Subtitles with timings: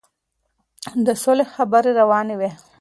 [1.05, 2.51] د سولې خبرې روانې وې.